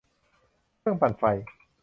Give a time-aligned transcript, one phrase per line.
[0.79, 1.23] เครื่องปั่นไฟ